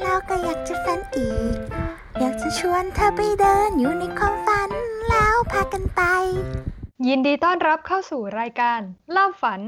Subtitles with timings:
[0.00, 1.56] แล้วก็อยากจะฝันอีก
[2.20, 4.70] อยากจะชวนเธอไปเดินอยู่ในความฝัน
[5.08, 6.02] แล้วพากันไป
[7.06, 8.80] ยินดีต้อนรับเข้าสู่รายการ
[9.12, 9.60] เล่าฝัน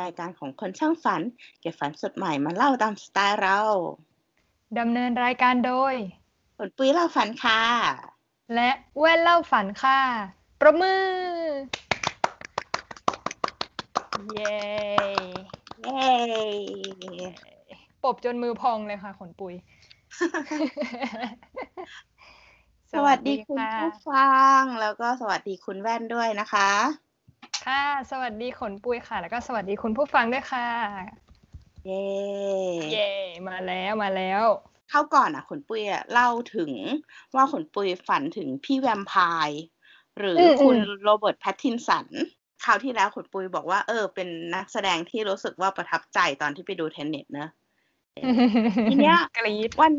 [0.00, 1.22] รายการของคนช่างฝัน
[1.60, 3.58] เก็บฝันสดใหม่มาเล่าตามสไตล์เรา
[4.78, 5.94] ดำเนินรายการโดย
[6.56, 7.60] ผลปุ้ยเล่าฝันค่ะ
[8.54, 10.00] และแว่นเล่าฝันค่ะ
[10.60, 11.06] ประมือ
[14.32, 14.60] เย้
[15.82, 16.10] เย้
[18.04, 19.54] ปบจนมือพองเลยค่ะขนปุย
[22.92, 26.70] สวัสดีคุณผู้ฟัง แล้วก็สวัสดีคุณแว่นด้วยนะคะ
[27.66, 30.68] ค่ะ สวัสดีขนปุยค่ะ แล้วก็สวัสดีคุณผู้ฟังด้วยค่ะ
[31.86, 32.04] เย้
[32.92, 33.10] เย้
[33.48, 34.42] มาแล้วมาแล้ว
[34.90, 36.72] เข้าก่อนอะขนปุยอะเล่าถึง
[37.34, 39.14] ว่าขนปุยฝันถึงพี่แวมไพ
[39.46, 39.60] ร์
[40.18, 42.06] หรืออมคุณอืมโรเบิร์ตแพตตินสัน
[42.64, 47.50] คราวที่แล้วขนปุยบอกว่าเออเป็นนักแสดงที่รู้สึกว่าประทับใจตอนที่ไปดู Tenet เนอะ
[48.90, 49.94] ทีเนี้ยกรี๊ดวัน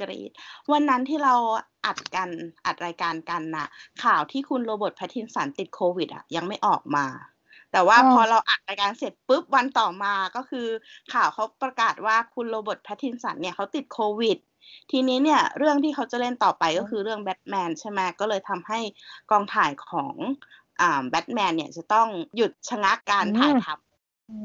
[0.00, 0.30] กรีด
[0.72, 1.34] วันนั้นที่เรา
[1.86, 2.28] อัดกัน
[2.66, 3.66] อัดรายการกันน่ะ
[4.04, 7.06] ข่าวที่คุณโรเบิร์ตแพตตินสันติดโควิดอะยังไม่ออกมา
[7.72, 10.66] แต่ว่าอ๋อพอเราอัดรายการเสร็จปุ๊บวันต่อมาก็คือ
[11.12, 14.38] ข่าวเขาประกาศว่าคุณโรเบิร์ตแพตตินสันเนี่ยเขาติดโควิด
[14.90, 18.80] ทีนี้เนี่ยเรื่องที่เขาจะเล่นต่อไปก็คือเรื่องแบทแมนใช่ไหมก็เลยทำให้
[19.30, 20.14] กองถ่ายของ
[20.80, 24.40] อ่าแบทแมนเนี่ยจะต้องหยุดชะงักการถ่ายทำโอ้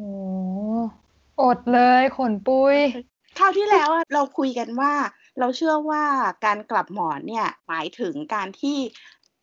[1.41, 2.95] อดเลยขนปุยค
[3.41, 4.93] ราวที่แล้วเราคุยกันว่า
[5.39, 6.03] เราเชื่อว่า
[6.45, 8.77] การกลับหมอนเนี่ยหมายถึงการที่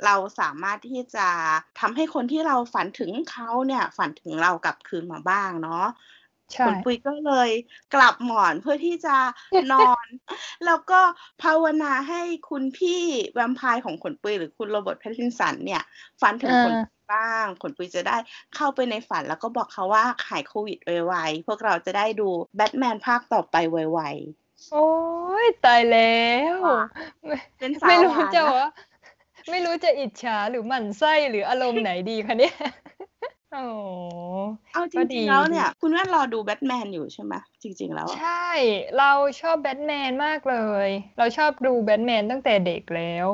[0.04, 1.28] เราสามารถที่จะ
[1.80, 5.86] ทำให้คนที่เราฝันถึงเขาเนี่ยฝันถึงเรากลับคืนมาบ้างเนาะ
[6.66, 7.50] คุณปุ้ยก็เลย
[7.94, 9.16] กลับหมอนเพื่อที่จะ
[9.72, 10.06] นอน
[10.66, 11.00] แล้วก็
[11.42, 13.02] ภาวนาให้คุณพี่
[13.34, 15.82] แวมไพร์ของขนปุยหรือคุณโรเบิร์ตแพตตินสันเนี่ย
[16.20, 18.16] ฝันถึงขนปุยบ้างขนปุยจะได้
[18.54, 24.00] เข้าไปในฝันแล้วก็บอกเขาว่าหายโควิดไวๆพวกเราจะได้ดูแบทแมนภาคต่อไปไว
[24.72, 24.88] โอ้
[25.44, 26.22] ยตายแล้
[26.54, 26.80] วว่า
[27.58, 28.68] เป็นสาวไม่รู้หวานจะนะว่า
[29.50, 32.56] ไม่รู้จะอิจฉาหรือหมั่นไส้หรืออารมณ์ไหนดีคะเนี่ย
[33.50, 38.30] โอ้ๆเอาจก็ดีริงๆแล้วเนี่ย คุณแว่นรอดูแบทแมนอยู่ใช่ไหมจริง ๆ แล้วอะใช่
[38.98, 40.88] เราชอบแบทแมนมากเลย
[41.18, 43.28] เราชอบดูแบทแมนตั้งแต่เด็กแล้ว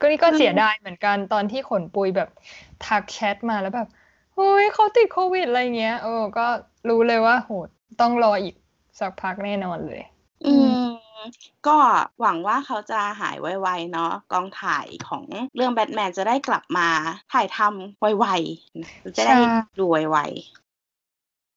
[0.00, 2.28] ก็นี่ก็เสียดายเหมือนกันตอนที่ขนปุยแบบ
[2.86, 3.88] ทักแชทมาแล้วแบบ
[4.34, 6.46] เฮ้ยเขาติดโควิดอะไรเงี้ยเออก็
[6.88, 7.50] รู้เลยว่าโห
[8.00, 8.54] ต้องรออีก
[9.00, 10.02] สักพักแน่นอนเลย
[10.44, 10.70] อืม
[11.66, 11.76] ก็
[12.20, 15.24] หวังว่าเขาจะหายไวๆเนาะกองถ่ายของ
[15.56, 16.88] เรื่องแบทแมนจะได้กลับมา
[17.32, 19.38] ถ่ายทำไวๆจะได้ใช่
[19.78, 20.60] ดูไวๆ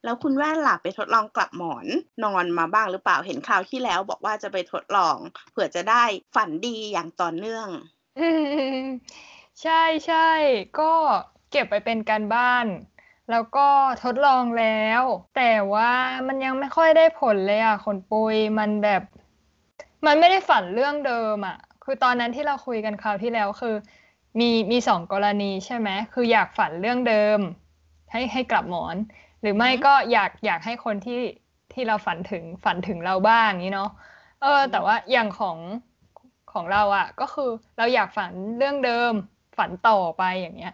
[0.03, 1.85] แล้วคุณแว่นหล่ะไปทดลองกลับหมอน
[2.23, 5.17] นอนมาบ้างหรือเปล่าเห็นคราวที่แล้ว บอกว่าจะไปทดลอง
[5.51, 6.03] เผื่อจะได้
[6.35, 7.67] ฝันดีอย่างต่อเนื่อง
[9.61, 10.29] ใช่ใช่
[10.79, 10.93] ก็
[11.51, 12.65] เก็บไปเป็นการบ้าน
[13.31, 13.67] แล้วก็
[14.03, 15.01] ทดลองแล้ว
[15.35, 15.91] แต่ว่า
[16.27, 19.01] มันยังไม่ค่อยได้ผลเลยอะคนปุยมันแบบ
[20.05, 23.75] มันไม่ได้ฝันเรื่องเดิมอะ คือตอนนั้นที่เราคุยกันคราวที่แล้วคือ
[24.39, 27.39] มีมีสองกรณีใช่ไหมคืออยากฝันเรื่องเดิม
[28.11, 28.95] ให้ให้กลับหมอน
[29.41, 31.21] หรือไม่อือฮึก็อยากอยากให้คนที่
[31.73, 33.89] ที่เราฝันถึงฝันถึงเราบ้างนี้เนาะ
[34.41, 35.57] เออ แต่ว่าอย่างของ
[36.53, 39.13] ของเราอะ ก็คือเราอยากฝันเรื่องเดิม
[39.57, 40.73] ฝันต่อไปอย่างเงี้ย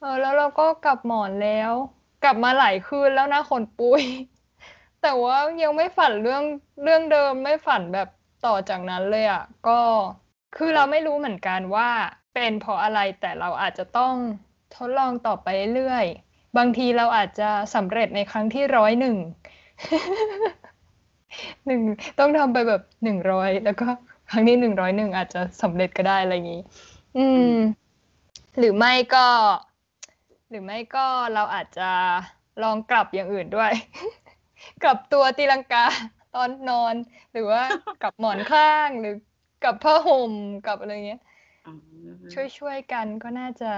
[0.00, 1.72] เออ แล้วเราก็กลับหมอนแล้ว
[2.24, 4.02] กลับมาหลายคืนแล้วนะขนปุย
[5.02, 6.42] แต่ว่ายังไม่ฝันเรื่อง
[6.82, 8.08] เรื่องเดิมไม่ฝันแบบ
[8.46, 9.80] ต่อจากนั้นเลยอะก็
[10.56, 11.90] คือเราไม่รู้เหมือนกันว่า
[12.34, 14.14] เป็นเพราะอะไรแต่เราอาจจะต้อง
[14.74, 19.16] ทดลองต่อไปเรื่อยๆบางทีเราอาจจะสำเร็จในครั้งที่ร้อยหนึ่ง
[21.66, 21.80] หนึ่ง
[22.18, 23.88] ต้องทำไปแบบหนึ่งร้อยแล้วก็
[24.30, 26.62] ครั้งที่หนึ่งร้อยหนึ่งอาจจะสำเร็จก็ได้อะไรอย่างนี้
[27.18, 27.54] อืม
[28.58, 29.26] หรือไม่ก็
[30.50, 31.90] หรือไม่ก็เราอาจจะ
[32.62, 33.72] ลองกลับอย่างอื่นด้วย
[34.82, 35.84] กลับตัวตีลังกา
[36.34, 36.94] ตอนนอน
[37.32, 37.62] หรือว่า
[38.02, 39.14] กลับหมอนข้างหรือ
[39.64, 40.32] กลับผ้าห่ม
[40.66, 41.20] กลับอะไรเงี้ย
[41.66, 41.72] อื
[42.06, 43.72] มช่วยช่วยกันก็น่าจะ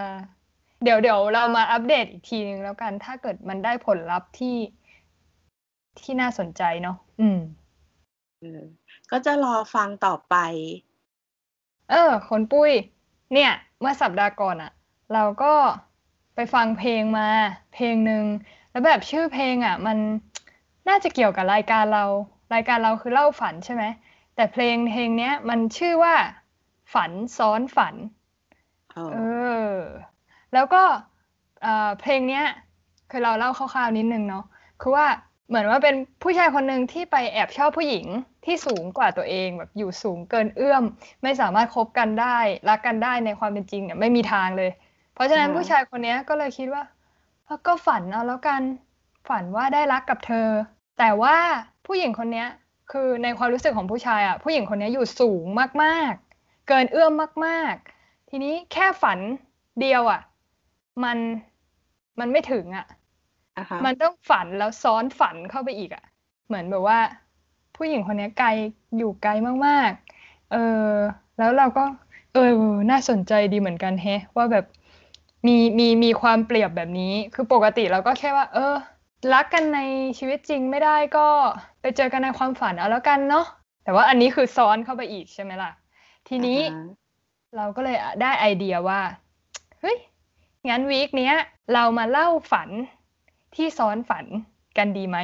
[0.84, 4.56] เดี๋ยวเดี๋ยวเรามาอัปเดตอีกทีนึงแล้วกัน ถ้าเกิดมันได้ผลลัพธ์ที่
[6.00, 7.38] ที่น่าสนใจเนาะอืม
[8.40, 8.62] เออ
[9.10, 10.36] ก็จะรอฟังต่อไป
[11.90, 12.72] เออ คนปุ้ย
[13.34, 14.72] เนี่ย เมื่อสัปดาห์ก่อนอะ
[15.14, 15.54] เราก็
[16.34, 17.28] ไปฟังเพลงมา
[17.74, 18.24] เพลงหนึ่ง
[18.70, 19.98] แล้วแบบชื่อเพลงอะมัน
[20.88, 22.04] น่าจะเกี่ยวกับรายการเรา
[22.54, 23.84] รายการเราคือเล่าฝันใช่ไหม
[24.34, 26.14] แต่เพลงเพลงเนี้ยมันชื่อว่า
[26.94, 27.94] ฝันซ้อนฝัน
[28.94, 29.76] เออเออ
[30.52, 30.82] แล้วก็
[31.62, 32.44] เอ่อเพลงเนี้ย
[33.10, 34.44] คือเราเล่าคร่าวๆนิดนึงเนาะ
[34.80, 35.06] คือว่า
[35.48, 38.06] เหมือนว่าเป็นผู้ชายคนหนึ่งที่ไปแอบชอบผู้หญิง
[38.44, 40.84] ที่สูงกว่าตัวเองแบบอยู่สูงเกินเอื้อม
[41.22, 42.38] ไม่สามารถคบกันได้
[42.68, 44.70] รักกันได้ในความเป็นจริงเนี่ยไม่มีทางเลย
[45.14, 46.82] เพราะฉะนั้นอ่าผู้ชายคนเนี้ยก็เลยคิดว่า
[47.44, 48.62] เออก็ฝันเอาแล้วกัน
[49.28, 50.48] ฝันว่าได้รักกับเธอ
[50.98, 51.36] แต่ว่า
[51.92, 52.48] ผู้หญิงคนเนี้ย
[52.92, 55.44] คือในความรู้สึกของผู้ชายอะผู้หญิงคนนี้อยู่สูง
[55.82, 57.12] มากๆ เกินเอื้อม
[57.46, 59.18] มากๆ ทีนี้แค่ฝัน
[59.80, 60.20] เดียวอะ
[61.04, 61.18] มัน
[62.20, 62.86] มันไม่ถึงอะ
[63.58, 66.04] อ่าฮะมันต้องฝันแล้วซ้อนฝันเข้าไปอีกอะ
[66.46, 66.98] เหมือนแบบว่า
[67.76, 68.48] ผู้หญิงคนนี้ไกล
[68.96, 69.30] อยู่ไกล
[69.66, 70.56] มากๆ เอ
[70.86, 70.90] อ
[71.38, 71.84] แล้วเราก็
[72.34, 72.52] เออ
[72.90, 74.64] น่าสนใจดีเหมือนกันแฮะว่าแบบ
[75.46, 78.74] มีมีมีความเปรียบแบบนี้ คือปกติเราก็แค่ว่า เออ
[79.32, 79.80] รักกันใน
[80.18, 81.26] ชีวิตจริงไม่ได้ก็
[81.80, 83.46] ไปเจอกันในความฝันเอาแล้วกันเนาะ
[83.84, 85.70] แต่ว่าอันนี้คือซ้อนเข้าไปอีกใช่ไหมล่ะ
[86.28, 86.86] ทีนี้อ่าฮะ
[87.56, 89.00] เราก็เลยได้ไอเดียว่า
[89.80, 89.98] เฮ้ย
[90.68, 91.34] งั้นวีคเนี้ย
[91.74, 92.68] เรามาเล่าฝัน
[93.54, 94.26] ที่ซ้อนฝัน
[94.78, 95.18] กันดีไหม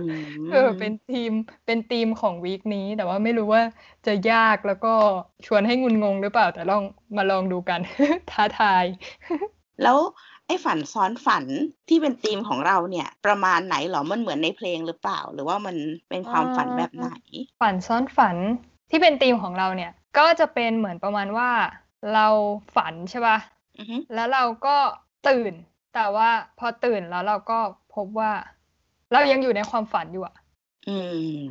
[0.00, 0.22] อืม
[0.52, 1.32] เออเป็นทีม
[1.66, 3.62] เป็นทีมของวีคนี้ แต่ว่าไม่รู้ว่า
[4.06, 4.94] จะยากแล้วก็
[5.46, 6.82] ชวนให้งุนงงหรือเปล่า แต่ลอง
[7.16, 7.80] มาลองดูกัน
[8.30, 8.84] ท้าทาย
[9.82, 9.98] แล้ว
[10.48, 11.44] ไอ้ฝันซ้อนฝัน
[11.88, 15.76] ที่เป็นธีมของเราเนี่ย ประมาณไหนหรอมันเหมือนในเพลงหรือเปล่า หรือว่ามัน
[16.08, 17.10] เป็นความฝันแบบไหน
[17.60, 18.36] ฝันซ้อนฝัน
[18.90, 21.50] ที่เป็นธีมของเราเนี่ย ก็จะเป็นเหมือนประมาณว่า
[22.14, 22.26] เรา
[22.76, 23.38] ฝันใช่ป่ะ
[23.78, 24.76] อือฮึแล้วเราก็
[25.28, 25.52] ตื่น
[25.94, 27.58] แต่ว่าพอตื่นแล้วเราก็
[27.94, 28.32] พบว่า
[29.12, 30.36] เรายังอยู่ในความฝันอยู่อะ
[30.88, 30.96] อื
[31.40, 31.42] ม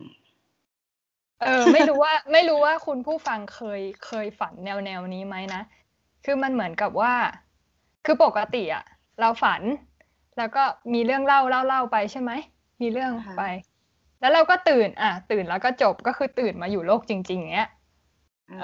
[1.42, 5.62] เออ ไม่รู้ว่า ไม่รู้ว่าคุณผู้ฟังเคยเคยฝันแนวแนวนี้ไหมนะ
[6.26, 7.14] คือมันเหมือนกับว่า
[8.10, 8.84] คือปกติอะ
[9.20, 9.62] เราฝัน
[10.38, 10.64] แล้วก็
[10.94, 12.32] มีเรื่องเล่าเล่าเล่าไปใช่ไหม
[12.82, 13.44] มีเรื่องอ่าฮะไป
[14.20, 17.70] แล้วเราก็ตื่น อะ ตื่นแล้วก็จบก็คือตื่นมาอยู่โลกจริง ๆเงี้ย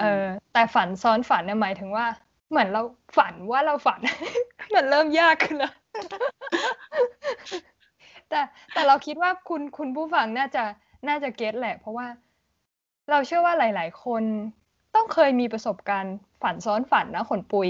[0.00, 2.06] เออ แต่ฝันซ้อนฝันเนี่ยหมายถึงว่า
[2.50, 2.82] เหมือนเรา
[3.16, 4.00] ฝันว่าเราฝัน
[4.74, 5.74] มันเริ่มยากขึ้นแล้ว
[8.28, 8.40] แต่
[8.72, 10.64] แต่เราคิดว่าคุณคุณผู้ฟังน่าจะ
[11.08, 12.06] น่าจะเก็ตแหละ เพราะว่า
[13.10, 14.22] เราเชื่อว่าหลาย ๆ คน
[14.94, 17.68] ต้องเคยมีประสบการณ์ฝันซ้อนฝันนะขนปุย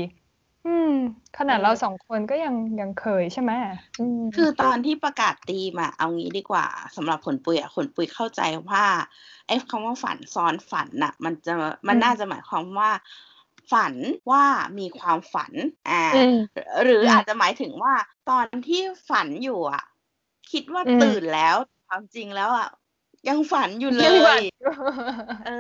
[0.65, 0.89] อืม
[1.37, 3.53] ขนาดเราสองคนก็ยังยังเคยใช่ไหม
[3.99, 6.67] อืมคือตอนที่ประกาศธีมอะเอางี้ดีกว่า
[6.97, 8.85] สำหรับผลปุยอะผลปุยเข้าใจว่า
[9.47, 11.53] ไอ้คำว่าฝันซ้อนฝันน่ะ มันจะ
[11.89, 12.91] มันน่าจะหมายความว่า
[13.73, 13.95] ฝัน
[14.31, 14.45] ว่า
[14.79, 15.53] มีความฝัน
[15.89, 16.33] อ่าอืม
[16.83, 17.95] หรืออืมอาจจะหมายถึงว่า
[18.31, 19.85] ตอนที่ฝันอยู่อะ
[20.51, 21.57] คิดว่าอืม ตื่นแล้ว
[21.89, 22.69] ความจริงแล้วอะ
[23.29, 24.43] ยังฝันอยู่เลยังฝันย
[25.45, 25.51] เออ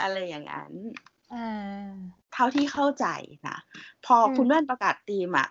[0.00, 0.72] อะไรอย่างนั้น
[1.30, 1.36] อ่า
[2.20, 3.06] เท่าที่เข้าใจ
[3.48, 3.58] นะ
[4.06, 5.48] พออมคุณแว่นประกาศธีมอะ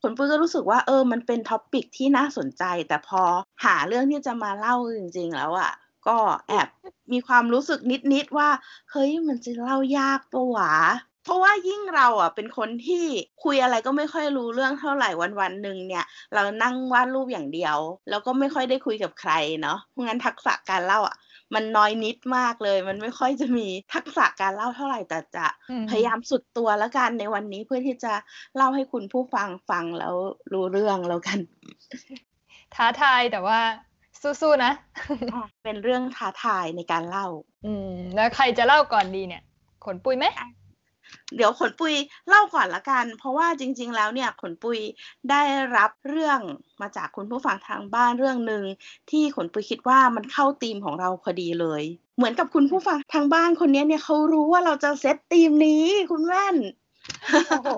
[0.00, 3.22] ผลปุ้ยก็รู้สึกว่าเออมันเป็นท็อปปิกที่น่าสนใจ แต่พอ
[3.64, 5.72] หาเรื่องที่จะมาเล่าจริง ๆ แล้วอะ
[6.08, 6.16] ก็
[6.48, 6.68] แอบ
[7.12, 7.80] มีความรู้สึก
[8.14, 8.48] นิดๆว่า
[8.90, 10.72] เฮ้ยมันจะเล่ายากปะวะ
[11.24, 13.04] เพราะว่ายิ่งเราอะเป็นคนที่
[13.44, 16.04] คุยอะไรก็ไม่ค่อยรู้เรื่องเท่าไหร่วันวันๆหนึ่งเนี่ย
[16.34, 17.76] เรานั่งวาดรูปอย่างเดียว
[18.10, 19.32] แล้วก็ไม่ค่อยได้คุยกับใคร
[19.62, 21.16] เนาะเพราะงั้นทักษะการเล่าอะ
[21.54, 28.12] มันน้อยนิดมากเลย มันไม่ค่อยจะมีทักษะการเล่าเท่าไหร่แต่จะอืมพยายามสุดตัวแล้วกันในวันนี้เพื่อที่จะ
[28.56, 30.14] เล่าให้คุณผู้ฟังฟังแล้ว
[30.52, 31.38] รู้เรื่องแล้วกัน
[32.74, 33.60] ท้าทายแต่ว่า
[34.22, 34.72] สู้ๆนะ
[35.64, 37.26] เป็นเรื่องท้าทายในการเล่า
[37.66, 39.42] อืม แล้วใครจะเล่าก่อนดีเนี่ย
[39.84, 40.26] ขนปุยไหม
[41.36, 41.94] เดี๋ยวขนปุย
[42.28, 44.78] เล่าก่อนละกัน เพราะว่าจริง ๆ แล้วเนี่ยขนปุย
[45.30, 45.42] ได้
[45.76, 46.40] รับเรื่อง
[46.80, 48.64] มาจากคุณผู้ฟังทางบ้านเรื่องหนึ่ง
[49.10, 51.82] ที่ขนปุยคิดว่ามันเข้าธีมของเราพอดีเลย
[52.16, 56.56] เหมือนกับคุณผู้ฟังทางบ้านคนนี้เนี่ยเขารู้ว่าเราจะเซตธีมนี้คุณแว่น
[57.30, 57.70] โอ้โห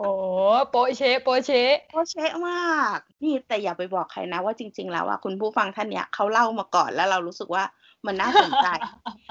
[0.70, 7.64] โปะเชะโปะเชะโอเชะมาก นี่แต่อย่าไปบอกใครนะว่าจริง ๆ แล้วอะคุณผู้ฟังท่านเนี้ยเขาเล่ามาก่อนแล้วเรารู้สึกว่า
[8.06, 8.68] มันน่าสนใจ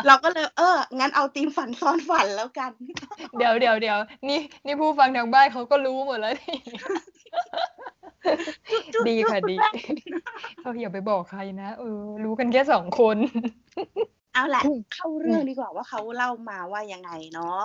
[0.08, 2.72] เราก็เลยเออ งั้นเอาธีมฝันซ้อนฝันแล้วกัน
[3.38, 3.98] เดี๋ยวเดี๋ยวเดี๋ยว
[4.30, 6.58] นี่นี่ผู้ฟังทางบ้านเขาก็รู้หมดแล้วนี่
[9.08, 9.56] ดีค่ะดี
[10.62, 13.18] เราอย่าไปบอกใครนะเออ รู้กันแค่สองคน
[14.34, 17.62] เอาแหละอืมเข้าเรื่องดีกว่าว่าเขาเล่ามาว่ายังไงเนาะ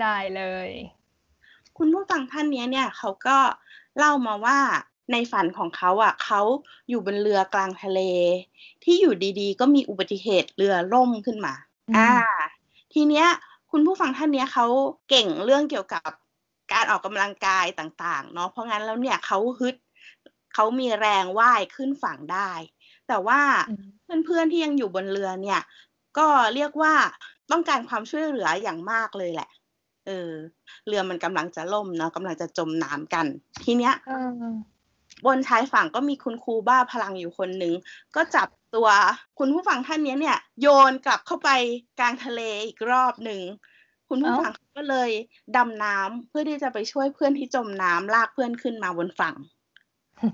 [0.00, 0.68] ได้เลย
[1.78, 3.36] คุณผู้ฟังท่านเนี้ยเนี่ยเขาก็
[3.98, 4.58] เล่ามาว่า
[5.12, 6.40] ในฝันของเขาอะเขา
[6.88, 8.00] อยู่บนเรือกลางทะเล
[8.84, 11.54] ที่อยู่ดีๆ ก็มีอุบัติเหตุเรือล่มขึ้นมา
[11.88, 12.12] อืมอ่า
[12.92, 13.26] ทีเนี้ย
[13.70, 14.66] คุณผู้ฟังท่านเนี้ยเขา
[15.08, 16.10] เก่งเรื่องเกี่ยวกับ
[16.72, 19.74] การออกกำลังกายต่าง ๆ เนาะเพราะงั้นแล้วเนี่ยเขาฮึด
[20.54, 22.50] เขามีแรงว่ายขึ้นฝั่งได้
[23.08, 23.74] แต่ว่าอื
[24.20, 25.60] มเพื่อนๆที่ยังอยู่บนเรือเนี่ย
[26.18, 26.94] ก็เรียกว่า
[27.52, 29.48] ต้องการความช่วยเหลืออย่างมากเลยแหละ
[30.06, 30.32] เออ
[30.86, 33.26] เรือมันกำลังจะล่มเนาะกำลังจะจมน้ำกัน
[33.64, 34.54] ทีเนี้ยเออ
[35.24, 37.74] บนชายฝั่งก็มีคุณครูบ้าพลังอยู่คนหนึ่ง
[38.16, 38.88] ก็จับตัว
[39.38, 41.50] คุณผู้ฟังท่านเนี้ยเนี่ย โยนกลับเข้าไป
[41.98, 43.40] กลางทะเลอีกรอบหนึ่ง
[44.08, 45.10] คุณผู้เอ้าฟังก็เลย
[45.56, 49.34] ดำน้ำเพื่อที่จะไปช่วยเพื่อนที่จมน้ำลากเพื่อนขึ้นมาบนฝั่ง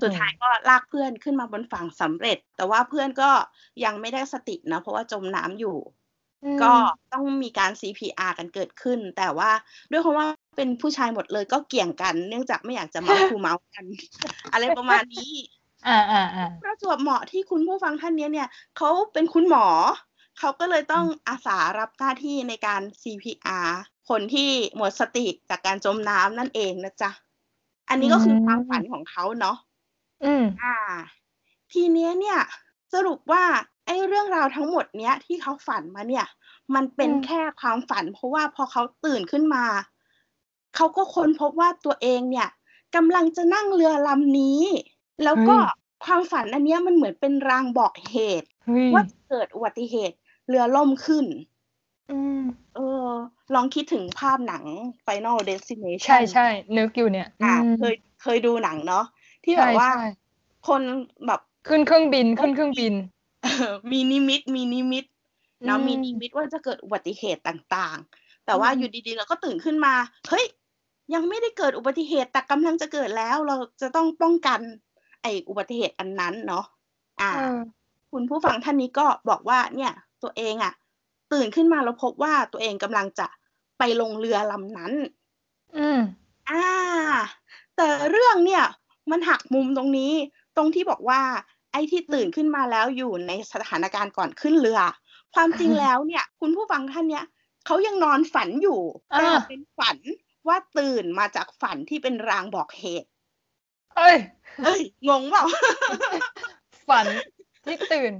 [0.03, 3.31] สุดท้ายก็ลากเพื่อนขึ้นมาบนฝั่งสำเร็จ แต่ว่าเพื่อนก็
[3.85, 5.77] ยังไม่ได้สตินะเพราะว่าจมน้ำอยู่
[6.45, 6.73] อืมก็
[7.13, 9.51] ต้องมีการ CPR กันเกิดขึ้น แต่ว่า
[9.91, 13.85] ด้วยความว่า เป็นผู้ชายหมดเลยก็เกี่ยงกัน เนื่องจากไม่อยากจะเมาคูเมากัน
[14.53, 15.35] อะไรประมาณนี้
[15.89, 19.67] อ่าอ่าอ่าประจวบเหมาะที่คุณผู้ฟังท่านเนี้ยเนี่ยเขาเป็นคุณหมอ
[20.39, 23.71] เขาก็เลยต้องอาสารับหน้าที่ในการ CPR
[24.09, 27.11] คนที่หมดสติจากการจมน้ำนั่นเองนะจ๊ะ
[27.89, 29.57] อันนี้ก็คือความฝันของเขาเนาะ
[30.25, 30.77] อืม อ่า
[31.73, 32.39] ทีเนี้ยเนี่ย
[32.95, 33.45] สรุปว่า
[33.87, 36.27] ไอ้เรื่องราวทั้งหมดเนี้ยที่เขาฝันมาเนี่ย
[36.75, 39.65] มันเป็นอืมแค่ความฝัน เพราะว่าพอเขาตื่นขึ้นมา
[40.77, 42.49] เขาก็ค้นพบว่าตัวเองเนี่ย
[42.97, 44.63] กำลังจะนั่งเรือลำนี้
[45.25, 45.57] แล้วก็
[46.05, 50.17] ความฝันอันเนี้ยมันเหมือนเป็นรางบอกเหตุเฮ้ยว่าจะเกิดอุบัติเหตุ
[50.49, 51.27] เรือล่มขึ้น
[52.11, 52.41] อืม
[52.75, 53.09] เออ
[53.55, 54.65] ลองคิดถึงภาพหนัง
[55.07, 56.47] Final Destination ใช่ใช่
[56.79, 59.05] นึกอยู่เนี่ยอ่าอืมเคยเคยดูหนังเนาะ
[59.45, 60.09] ที่แบบใช่ว่าใช่
[60.69, 60.83] คน
[61.27, 62.95] แบบขึ้นเครื่องบินขึ้นเครื่องบิน
[63.43, 65.05] เออมีนิมิตมีนิมิต
[65.65, 69.95] เนาะอืมมีนิมิตว่าจะเกิดอุบัติเหตุต่างๆ แต่ว่าอืมอยู่ดีๆเราก็ตื่นขึ้นมา
[70.29, 70.45] เฮ้ย
[71.15, 74.61] ยังไม่ได้เกิดอุบัติเหตุแต่กำลังจะเกิดแล้ว เราจะต้องป้องกัน
[75.23, 76.65] ไอ้อุบัติเหตุอันนั้นเนาะ
[77.21, 77.59] อ่าเออ
[78.13, 79.93] คุณผู้ฟังท่านนี้ก็บอกว่าเนี่ย
[80.23, 80.73] ตัวเองอะ่ะ
[81.33, 83.27] ตื่นขึ้นมาแล้วพบว่าตัวเองกำลังจะ
[83.79, 84.93] ไปลงเรือลำนั้น
[85.77, 86.01] อืม
[86.51, 86.67] อ่า
[87.77, 88.65] แต่เรื่องเนี่ย
[89.11, 90.13] มันหักมุมตรงนี้
[90.57, 91.21] ตรงที่บอกว่า
[91.73, 94.81] ไอ้ที่ตื่นขึ้นมาแล้วอยู่ในสถานการณ์ก่อนขึ้นเรือ
[95.35, 97.25] ความจริงแล้วเนี่ย คุณผู้ฟังท่านเนี้ย
[97.67, 98.81] เขายังนอนฝันอยู่
[99.13, 99.97] อ่าแต่เป็นฝัน
[100.49, 103.09] ว่าตื่นมาจากฝันที่เป็นรางบอกเหตุ
[103.97, 104.17] เอ้ย
[104.65, 105.45] เอ้ย งงเปล่า
[106.89, 107.07] ฝัน
[107.65, 108.13] ที่ตื่น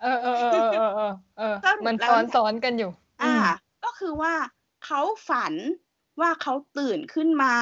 [0.00, 2.90] เออเออเออเออเออเออสรุปมันแล้วซ้อนซ้อนกันอยู่
[3.22, 3.46] อ่าม
[3.84, 4.34] ก็คือว่า
[4.84, 5.54] เขาฝัน
[6.20, 7.54] ว่าเขาตื่นขึ้นมา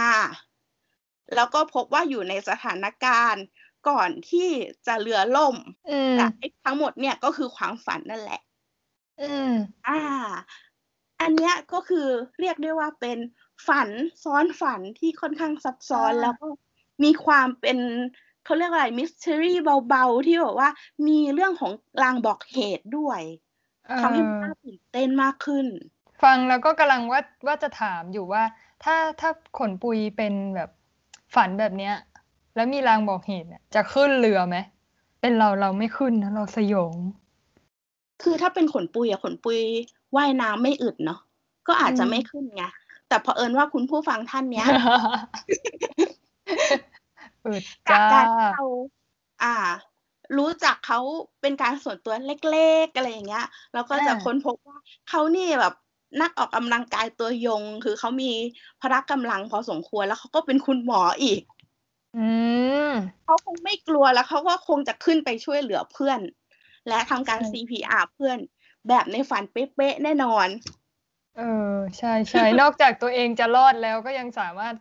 [1.34, 3.44] แล้วก็พบว่าอยู่ในสถานการณ์
[3.88, 4.48] ก่อนที่
[4.86, 5.56] จะเรือล่ม
[5.90, 8.40] อืมแต่ไอ้ทั้งหมดเนี่ยก็คือความฝันนั่นแหละ
[9.20, 9.52] อืม
[9.88, 10.00] อ่า
[11.20, 12.06] อันเนี้ยก็คือ
[12.40, 13.18] เรียกได้ว่าเป็น
[13.66, 13.90] ฝัน
[14.24, 16.46] ซ้อนฝันที่ค่อนข้างซับซ้อนอ่าแล้วก็
[17.04, 17.78] มีความเป็น
[18.44, 19.56] เขาเรียกอะไรมิส t ต r รี่
[19.88, 20.68] เบาๆ ที่แบบว่า
[21.06, 21.72] มีเรื่องของ
[22.02, 23.20] ลางบอกเหตุด้วย
[23.88, 25.66] เออทำให้มันน่าตื่นเต้นมากขึ้น
[26.22, 28.42] ฟังแล้วก็กำลังว่าว่าจะถามอยู่ว่า
[28.84, 30.70] ถ้าถ้าขนปุยเป็นแบบ
[31.34, 31.94] ฝันแบบเนี้ย
[32.54, 34.56] แล้วมีรางบอกเหตุเนี่ยจะขึ้นเรือไหม
[35.20, 36.96] เป็นเราเราไม่ขึ้นนะเราสยอง
[38.22, 39.58] คือถ้าเป็นขนปุยอะขนปุย
[40.16, 41.20] ว่ายน้ำไม่อึดเนาะ
[41.66, 42.62] ก็อาจจะอืมไม่ขึ้นไง
[43.08, 44.68] แต่เผอิญว่าคุณผู้ฟังท่านเนี้ย
[47.44, 48.64] อึดจากจ้าการที่เรา
[49.42, 49.56] อ่า
[50.38, 51.00] รู้จักเขา
[51.40, 55.74] เป็นการส่วนตัวเล็กๆอะไรอย่างเงี้ย แล้วก็จะอ่าค้นพบว่าเขานี่แบบ
[56.20, 58.30] นักออกกำลังกายตัวยง คือเขามี
[58.80, 61.42] พละกำลังพอสมควรแล้วเขาก็เป็นคุณหมออีก
[62.16, 62.28] อื
[62.88, 62.90] ม
[63.24, 66.20] เขาคงไม่กลัวแล้วเขาก็คงจะขึ้นไปช่วยเหลือเพื่อน
[66.88, 68.38] และทำการใช่ CPR เพื่อน
[68.88, 70.46] แบบในฝันเป๊ะๆแน่นอน
[71.36, 74.74] เออใช่ใช่นอกจากตัวเองจะรอดแล้วก็ยังสามารถ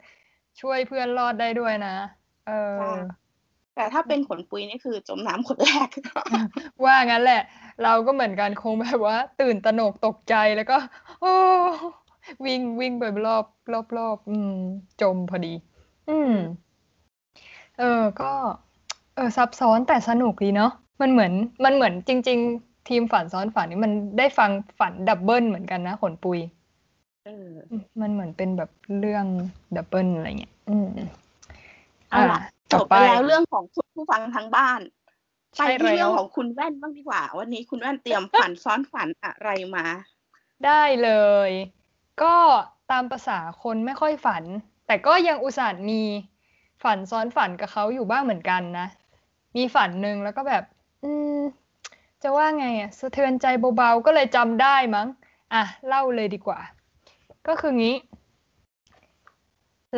[0.62, 1.96] ช่วยเพื่อนรอดได้ด้วยนะ
[2.48, 2.94] เออค่ะ
[3.76, 5.90] แต่ถ้าเป็นขนปุยนี่คือจมน้ำคนแรก
[6.86, 7.42] ว่างั้นแหละ
[7.84, 10.78] เราก็เหมือนกันคงแบบว่า ตื่นตระหนกตกใจแล้วก็
[11.22, 11.34] โอ้
[12.46, 14.52] วิ่งวิ่งไปรอบรอบรอบอืม
[15.02, 15.54] จมพอดี
[16.10, 16.34] อืม
[17.80, 18.32] เออก็
[19.16, 20.72] เออซับซ้อนแต่สนุกดีเนาะ
[21.02, 21.34] มันเหมือน
[21.64, 26.40] มันเหมือนจริง ๆ ธีมฝันซ้อนฝันนี่มันได้ฟังฝัน double เหมือนกันนะขนปุย
[27.26, 29.26] เอออืมมันเหมือนเป็นแบบเรื่อง
[29.76, 30.90] double อะไรเงี้ยอืม
[32.10, 32.40] เอาล่ะ
[32.72, 34.80] จต่อบไปแล้วเรื่องของคุณผู้ฟังทางบ้าน
[35.58, 39.86] ไปใช่ที่แล้เรื่อวงของคุณแว่นบ้างดีกว่า วันนี้คุณแว่นเตรียมฝันซ้อนฝันอะไรมา
[40.66, 41.12] ได้เล
[41.50, 41.52] ย
[42.22, 42.36] ก็
[42.92, 44.44] ตามภาษาคนไม่ค่อยฝัน
[44.88, 46.02] แต่ก็ยังอุตส่าห์มี
[46.84, 48.88] ฝันซ้อนฝันกับเขาอยู่บ้างเหมือนกันนะ
[49.56, 50.64] มีฝันหนึ่งแล้วก็แบบ
[51.04, 51.40] อืม
[52.28, 53.46] จะว่าไงอะสะเทือนใจ
[53.78, 55.08] เบาๆก็เลยจำได้มั้ง
[55.54, 56.60] อะ เล่าเลยดีกว่า
[57.48, 57.96] ก็คืองี้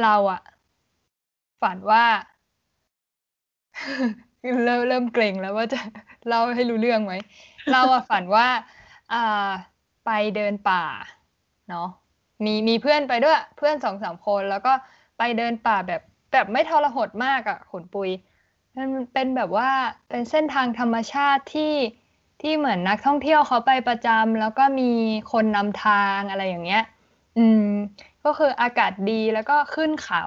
[0.01, 0.41] เราอะ
[1.62, 2.05] ฝันว่า
[4.65, 5.79] เริ่มเริ่มเกรงแล้วว่าจะ
[6.27, 7.13] เล่าให้รู้เรื่องไหม
[7.72, 8.48] เราอะฝันว่า
[9.13, 9.50] อ่า
[10.05, 10.84] ไปเดินป่า
[11.69, 11.88] เนาะ
[12.46, 14.74] มีมีเพื่อนไปด้วย เพื่อนสองสามคนแล้วก็
[15.17, 18.10] ไปเดินป่าแบบแบบไม่ทรหดมากอะขนปุย
[18.75, 19.69] มันเป็นแบบว่า
[20.10, 21.74] เป็นเส้นทางธรรมชาติที่
[22.41, 24.91] ที่เหมือนนักท่องเที่ยวเขาไปประจำแล้วก็มี
[25.32, 26.84] คนนำทางอะไรอย่างเงี้ย
[27.38, 27.70] อืม
[28.24, 30.24] ก็คืออากาศดีแล้วก็ขึ้นเขา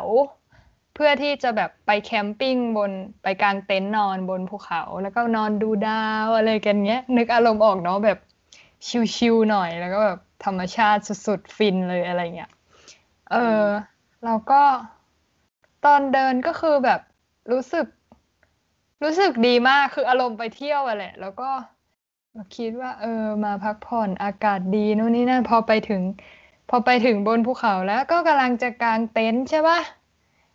[0.95, 8.19] เพื่อที่จะแบบไปแคมปิ้งบนไปกางเต็นท์นอนบนภูเขา แล้วก็นอนดูดาวอะไรกันเงี้ย นึกอารมณ์ออกเนาะแบบ
[9.17, 12.51] ชิลๆหน่อยแล้วก็แบบธรรมชาติสุดๆฟินเลยอะไรเงี้ย
[13.31, 13.65] เออ
[14.25, 14.63] เราก็
[15.85, 17.01] ตอนเดินก็คือแบบ
[17.53, 17.87] รู้สึก
[19.03, 21.51] รู้สึกดีมากคืออารมณ์ไปเที่ยวอะแหละ แล้วก็
[22.35, 26.03] ก็คิดว่าเออมาพักผ่อนอากาศดีนู่นนี่นั่นพอไปถึง
[26.71, 29.81] พอไปถึงบนภูเขาแล้วก็กำลังจะกางเต็นท์ใช่ปะ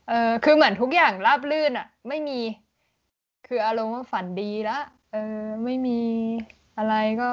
[0.07, 2.39] เออคือเหมือนทุกอย่างราบรื่นอะไม่มี
[3.47, 4.79] คืออารมณ์ว่าฝันดีละ
[5.11, 6.01] เออไม่มี
[6.77, 7.31] อะไรก็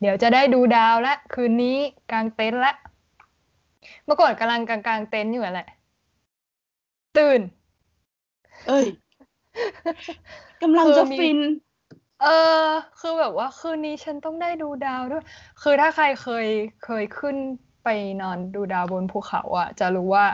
[0.00, 1.78] เดี๋ยวจะได้ดูดาวละคืนนี้
[2.12, 2.72] กางเต็นท์ละ
[4.04, 5.68] เมื่อก่อนกำลังกางกางเต็นท์อยู่แหละ
[7.18, 7.40] ตื่น
[8.68, 8.86] เอ้ย
[10.62, 11.38] กำลังจะฟิน
[12.22, 12.26] เอ
[12.66, 12.68] อ
[13.00, 15.24] คือแบบว่าคืนนี้ฉันต้องได้ดูดาวด้วย
[15.62, 16.46] คือถ้าใครเคย
[16.84, 17.36] เคยขึ้น
[17.84, 17.88] ไป
[18.20, 20.26] นอนดูดาวบนภูเขาอะ จะรู้ว่า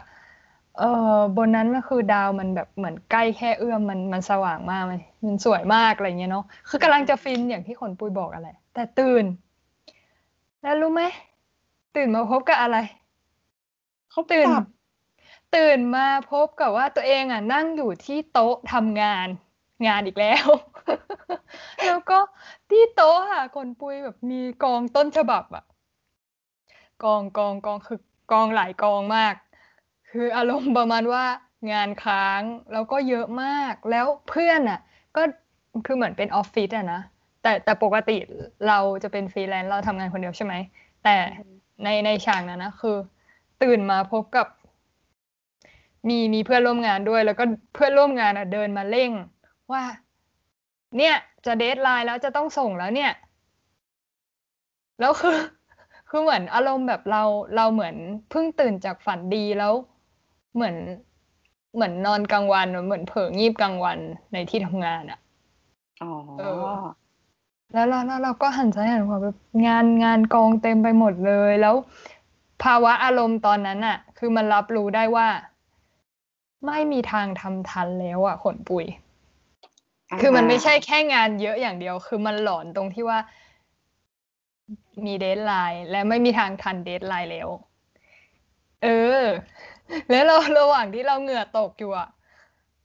[0.79, 0.83] เอ
[1.15, 9.25] อบนนั้นมันคือดาวมันแบบเหมือนใกล้แค่เอื้อมมันมันสว่างมากมันมันสวยมากอะไรเงี้ยเนาะคือกำลังจะฟินอย่างที่คนปุยบอกอะไร แต่ตื่น
[10.63, 11.03] แล้วรู้ไหม
[11.97, 12.77] ตื่นมาพบกับอะไร
[14.11, 14.65] เขาตื่นกลับ
[15.57, 19.29] ตื่นมาพบกับว่าตัวเองอะนั่งอยู่ที่โต๊ะทำงาน
[19.87, 20.47] งานอีกแล้ว
[21.87, 22.19] แล้วก็
[22.71, 25.65] ที่โต๊ะค่ะคนปุยแบบมีกองต้นฉบับอะ
[27.05, 28.01] กองกองกองคือ
[28.33, 29.35] กองหลายกองมาก
[30.11, 31.25] คืออารมณ์ประมาณว่า
[31.73, 32.43] งานค้าง
[32.73, 34.81] แล้วก็เยอะมากแล้วเพื่อนอะ
[35.17, 35.23] ก็
[35.87, 37.01] คือเหมือนเป็นออฟฟิศอะนะ
[37.43, 38.17] แต่แต่ปกติ
[38.69, 40.55] เราจะเป็นฟรีแลนซ์เราทำงานคนเดียวใช่ไหม
[41.05, 41.17] แต่
[41.85, 42.97] ในในฉากนั้นนะคือ
[43.63, 44.47] ตื่นมาพบกับ
[46.09, 49.11] มีมีเพื่อนร่วมงานด้วย แล้วก็เพื่อนร่วมงานอะเดินมาเร่ง
[49.73, 49.83] ว่า
[50.97, 51.15] เนี่ย
[51.47, 53.13] จะเดทไลน์แล้วจะต้องส่งแล้วเนี่ย
[55.01, 55.39] แล้วคือ
[56.09, 57.23] คือเหมือนอารมณ์แบบเรา
[57.57, 57.95] เราเหมือน
[58.31, 59.73] เพิ่งตื่นจากฝันดีแล้ว
[60.55, 60.77] เหมือน
[61.75, 63.99] เหมือนนอนกลางวันเหมือนเผลองีบกลางวัน
[64.33, 65.19] ในที่ทำงานอะ
[66.03, 66.65] อ๋อเออ
[67.73, 71.75] แล้วเราแล้วเราก็หันซ้ายหันขวาแบบงานงานกองเต็มไปหมดเลยแล้ว
[72.63, 75.29] ภาวะอารมณ์ตอนนั้นอะคือมันรับรู้ได้ว่า
[76.67, 78.85] ไม่มีทางทำทันแล้วอะขนปุย
[80.21, 83.19] คือมันไม่ใช่แค่งานเยอะอย่างเดียว คือมันหลอนตรงที่ว่า
[85.05, 87.49] มี deadline และไม่มีทางทัน deadline แล้ว
[88.83, 88.87] เอ
[89.23, 89.25] อ
[90.11, 92.09] แล้วเราระหว่างที่เราเหงื่อตกอยู่อะ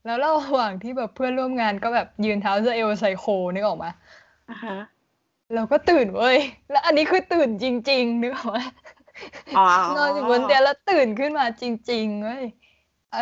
[0.04, 3.90] แล้วระหว่างที่แบบเพื่อนร่วมงานก็แบบยืนเท้าเซเอลไซโคนึกออกมา
[4.48, 4.76] อ่าฮะ
[5.54, 6.38] เราก็ตื่นเว้ย
[6.70, 8.58] แล้วอันนี้คือตื่นจริง ๆ นึกออกไหม
[9.56, 9.64] อ๋อ
[9.96, 12.44] นอนอยู่บนเตียงแล้วตื่นขึ้นมาจริง ๆ เว้ย
[13.10, 13.18] เออ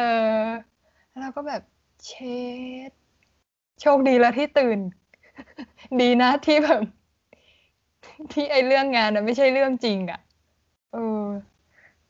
[1.08, 1.62] แล้วเราก็แบบ
[2.06, 2.12] เช
[2.88, 2.90] ด
[3.82, 4.78] โชคดีแล้วที่ตื่น
[6.00, 6.82] ดีนะที่แบบ
[8.32, 10.20] ที่ไอเรื่องงานนะไม่ใช่เรื่องจริงอะ่ะ
[10.92, 11.24] เออ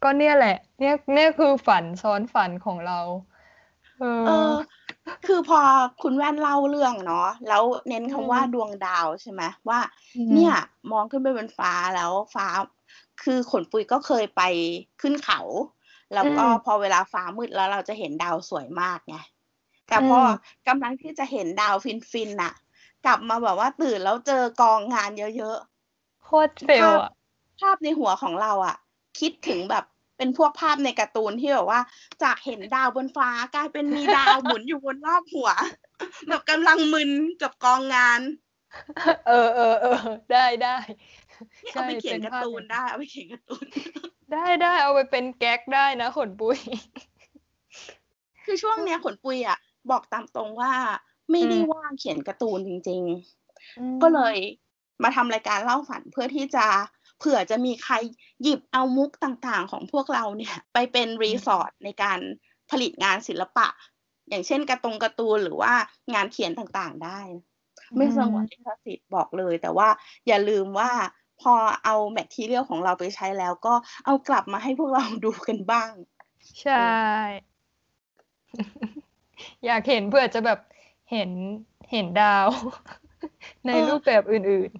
[0.02, 2.98] ก็เนี่ยแหละ เนี่ยเนี่ยคือฝันซ้อนฝันของเรา
[4.00, 4.52] เอเอออ
[5.26, 5.61] คือพอ
[6.02, 9.80] คุณแว่นเล่าเรื่องเนาะแล้วเน้นคำว่าอืมดวงดาวใช่ไหมว่า
[10.16, 10.52] อืมเนี่ย
[10.92, 12.46] มองขึ้นไปบนฟ้าแล้วฟ้า
[13.22, 14.42] คือขนปุยก็เคยไป
[15.00, 15.40] ขึ้นเขา
[16.14, 19.16] แล้วก็อืมพอเวลาฟ้ามืดแล้วเราจะเห็นดาวสวยมากไง
[19.92, 20.31] แต่พออม
[20.68, 22.52] กำลังที่จะเห็นดาวฟินฟินๆน่ะ
[23.07, 25.57] กลับมาแบบว่าตื่นแล้วเจอกองงานเยอะ
[26.24, 28.76] โคตรเฟลอะๆภาพในหัวของเราอะ
[29.20, 29.85] คิดถึงแบบ
[30.16, 31.81] เป็นพวกภาพในการ์ตูนที่แบบว่า
[32.22, 35.50] จากเห็นดาวบนฟ้ากลายเป็นมีดาวหมุนอยู่บนรอบหัว
[36.28, 37.11] แบบกำลังมึน
[37.42, 38.20] กับกองงาน
[39.28, 39.98] เออเออเออ
[40.33, 40.76] ได้ได้
[41.64, 43.66] นี่ใช่เอาไปเขียนป็การ์ภพตูนอย่างได้เอาไปเขียนการ์ตูน
[44.33, 46.59] ได้ได้เอาไปเป็นแก๊กได้นะขนปุย
[48.44, 49.59] คือช่วงเนี้ยขนปุยอะ
[49.90, 50.73] บอกตามตรงว่า
[51.31, 53.03] ไม่ได้อืมว่างเขียนการ์ตูนจริง
[53.79, 54.37] อืมๆก็เลย
[55.03, 56.66] มาทำรายการเล่าฝันเพื่อที่จะ
[57.18, 57.95] เผื่อจะมีใคร
[58.42, 62.18] หยิบเอามุกต่างๆ ของพวกเราเนี่ย ไปเป็น resource ในการ
[62.71, 63.68] ผลิตงานศิลปะ
[64.29, 65.73] อย่างเช่นการ์ตงการ์ตูนหรือว่า
[66.14, 67.21] งานเขียนต่างๆได้
[67.97, 69.88] ไม่สงวนลิขสิทธิ์บอกเลย แต่ว่า
[70.27, 70.90] อย่าลืมว่า
[71.40, 75.92] พอเอา material ของเราไปใช้แล้วก็เอากลับมาให้พวกเราดูกันบ้าง
[76.61, 76.87] ใช่
[79.64, 80.59] อยากเห็นเพื่อจะแบบ
[81.11, 81.31] เห็น
[81.90, 82.50] เห็นดาว
[83.66, 84.70] ในเออรูปแบบอื่น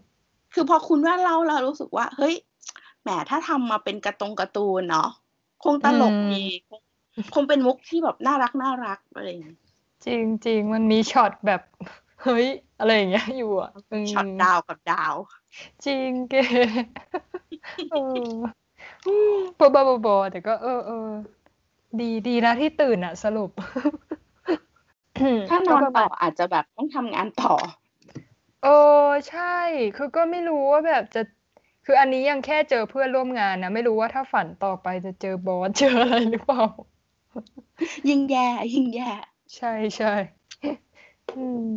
[0.53, 2.35] คือพอคุณว่าเราเรารู้สึกว่า เฮ้ย
[3.03, 5.09] แหมถ้าทำมาเป็นการ์ตงการ์ตูนเนาะ
[5.61, 6.81] คงตลกอืมดีคง
[7.35, 11.61] คงเป็นมุกที่แบบน่ารักน่ารักอะไรอย่างเงี้ยๆจริงจริงมันมีช็อตแบบ
[12.23, 12.47] เฮ้ย
[12.79, 15.15] อะไรอย่างเงี้ยอยู่อะอืมช็อตดาวกับดาว
[15.85, 16.35] จริงเก
[17.91, 17.99] เออ
[19.07, 20.95] อืมบอบอบอแต่ก็เออเออ
[22.01, 23.51] ดีดีนะที่ตื่นอะ สรุป
[25.49, 27.55] ถ้านอนก็ประต่มาอณอาจจะแบบต้องทำงานต่อ
[28.65, 28.69] เอ
[29.07, 29.57] อใช่
[29.97, 31.23] คือก็ไม่รู้ว่าแบบจะ
[31.85, 36.65] คืออันนี้ยังแค่เจอเพื่อนร่วมงานนะ ไม่รู้ว่าถ้าฝันต่อไปจะเจอบอสเจออะไรหรือเปล่า
[38.09, 39.11] ยิ่งแย่ยิ่งแย่
[39.57, 40.15] ใช่ใช่
[41.37, 41.73] อืม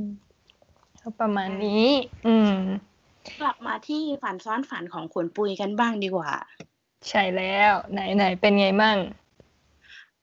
[1.02, 1.88] ก็ประมาณนี้
[2.28, 2.56] อืม
[3.42, 6.32] กลับมาที่ฝันซ้อนฝันของขนปุยกันบ้างดีกว่า
[7.10, 8.98] ใช่แล้ว ไหนไหนเป็นไงมั่ง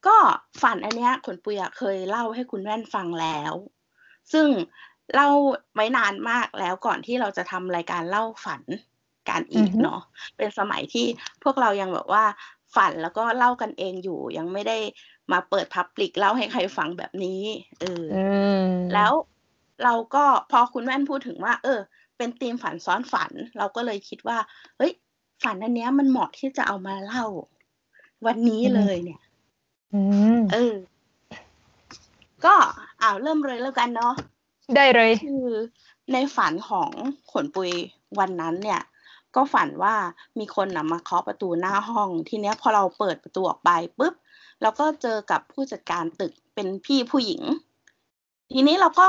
[0.06, 0.16] ก็
[0.62, 3.54] ฝันอันเนี้ยขนปุยอะเคยเล่าให้คุณแว่นฟังแล้ว
[4.32, 4.46] ซึ่ง
[5.14, 5.28] เล่า
[5.74, 8.62] ไว้นานมากแล้วก่อนที่เราจะทำรายการเล่าฝัน
[9.30, 10.00] การอีอืกอฮึเนาะ
[10.36, 11.06] เป็นสมัยที่
[11.42, 12.24] พวกเรายังแบบว่า
[12.74, 14.78] ฝันแล้วก็เล่ากันเองอยู่ ยังไม่ได้
[15.32, 17.42] มาเปิดพับลิกเล่าให้ใครฟังแบบนี้
[17.80, 18.14] เออออื
[18.76, 19.12] มแล้ว
[19.84, 21.80] เราก็พอคุณแว่นพูดถึงว่า เออ
[22.16, 24.38] ไปเป็นธีมฝันซ้อนฝัน เราก็เลยคิดว่า
[24.76, 24.92] เฮ้ย
[25.42, 27.24] ฝันอันเนี้ยมันเหมาะที่จะเอามาเล่า
[28.26, 29.20] วันนี้เลยเนี่ย
[29.94, 30.00] อื
[30.36, 30.74] มเออ
[32.44, 32.54] ก็
[33.02, 34.14] อ้าวเริ่มเลยแล้วกันเนาะ
[34.76, 35.48] ได้เลย คือ
[36.12, 36.90] ในฝันของ
[37.32, 37.70] ขนปุย
[38.18, 38.82] วันนั้นเนี่ย
[39.36, 39.94] ก็ฝันว่า
[40.38, 44.14] มีคนนะมาเคาะประตูหน้าห้อง ทีเนี้ยพอเราเปิดประตูออกไปปุ๊บ
[44.62, 47.42] เราก็เจอกับผู้จัดการตึกเป็นพี่ผู้หญิง
[48.52, 49.08] ทีนี้เราก็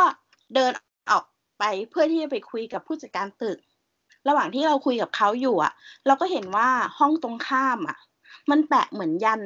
[0.56, 0.72] เดิน
[1.12, 1.26] ออก
[1.60, 3.58] ไปเพื่อที่จะไปคุยกับผู้จัดการตึก
[4.28, 5.74] ระหว่างที่เราคุยกับเขาอยู่อะ
[6.06, 6.70] เราก็เห็นว่า
[7.00, 7.98] ห้องตรงข้ามอะ
[8.50, 9.42] มันแปะเหมือนยัน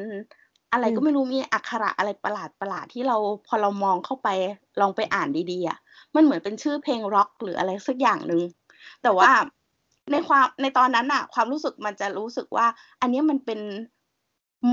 [0.73, 4.30] อะไรก็ไม่รู้มีอักขระอะไรประหลาดประหลาดๆที่เราพอเรามองเข้าไป
[4.82, 5.77] ลองไปอ่านดีๆอะ
[6.15, 8.41] มันเหมือนเป็นชื่อเพลงร็อกหรืออะไรสักอย่างหนึ่ง
[9.03, 9.32] แต่ว่า
[10.12, 12.65] ในความในตอนนั้นอะความรู้สึกมันจะรู้สึกว่า
[13.01, 13.60] อันเนี้ยมันเป็น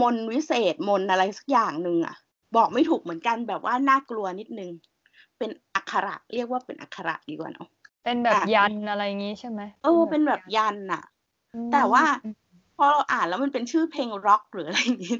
[0.00, 2.16] มนต์วิเศษมนต์อะไรสักอย่างหนึ่งอะ
[2.56, 4.70] บอกไม่ถูกเหมือนกันแบบว่าน่ากลัวนิดนึง
[5.38, 7.68] เป็นอักขระเรียกว่าเป็นอักขระดีกว่าเนาะ
[8.04, 11.02] เป็นแบบอะยันอะไรอย่างงี้ใช่ไหมเออเป็นแบบยันอะ
[11.54, 12.04] อืมแต่ว่า
[12.76, 15.16] พอเราอ่านแล้วมันเป็นชื่อเพลงร็อกหรืออะไรอย่างงี้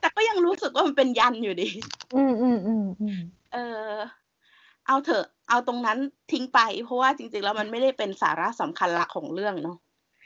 [0.00, 1.68] แต่ก็ยังรู้สึกว่ามันเป็นยันอยู่ดี
[2.14, 3.18] อืมอืมอืมอืม
[3.52, 3.58] เอ
[3.90, 3.92] อ
[4.86, 5.98] เอาเถอะ เอาตรงนั้น
[6.32, 9.76] ทิ้งไป เพราะว่าจริงๆแล้วมันไม่ได้เป็นสาระสำคัญหลักของเรื่องเนาะ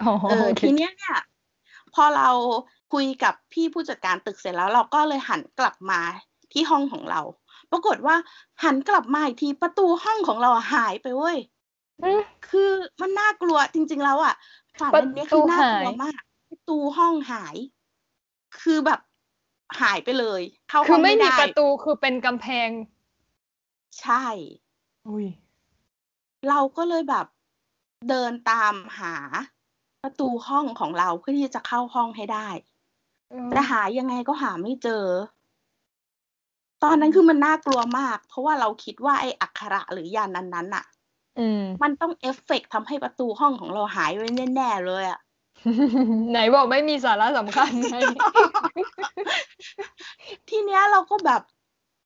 [0.03, 1.17] อ๋อเออโอเคทีเนี้ยเนี่ย
[1.95, 2.29] พอเรา
[2.93, 6.01] คุยกับพี่ผู้จัดการตึกเสร็จแล้ว เราก็เลยหันกลับมา
[6.53, 7.21] ที่ห้องของเรา
[7.73, 8.17] ปรากฏว่า
[8.65, 11.39] หันกลับมาอีกทีประตูห้องของเราอะหายไปเว้ย
[12.03, 14.35] อืมคือมันน่ากลัวจริง ๆ แล้วอะ
[14.81, 17.57] ฝันอันเนี้ยคือน่ากลัวมากประตูห้องหาย
[18.61, 19.01] คือแบบ
[19.81, 22.71] หายไปเลย เข้าคืห้อองไม่ไม่มีได้ประตูคือเป็นกำแพง
[24.01, 24.25] ใช่
[25.09, 25.27] อุ้ย
[26.49, 27.27] เราก็เลยแบบ
[28.09, 29.15] เดินตามหา
[30.03, 32.49] ประตูห้องของเราเพื่อที่จะเข้าห้องให้ได้
[33.51, 35.05] แต่หายังไงก็หาไม่เจอ
[36.83, 40.96] ตอนนั้นคือมันน่ากลัวมาก เพราะว่าเราคิดว่าไอ้อักขระหรือยันต์นั้นนั้นๆน่ะอื
[41.61, 44.23] มมันต้องเอฟเฟกต์ทำให้ประตูห้องของเราหายไป
[44.55, 45.21] แน่ๆเลยอะ
[46.31, 47.99] ไหนบอกไม่มีสาระสำคัญไง
[50.49, 51.43] ทีเนี้ยเราก็แบบ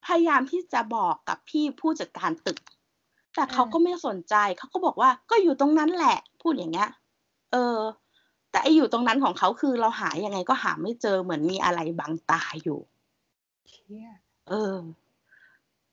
[0.06, 2.58] พยายามที่จะบอกกับพี่ผู้จัดการตึก
[3.34, 6.88] แต่เขาก็ไม่สนใจเขาก็บอกว่าก็อยู่ตรงนั้นแหละ พูดอย่างเงี้ย
[7.52, 7.78] เออ
[8.50, 12.80] แต่ไออยู่ตรงนั้นของเขาคือเราหายังไงก็หาไม่เจอเหมือนมีอะไรบังตาอยู่
[13.68, 14.10] เชี่ย
[14.48, 14.76] เออ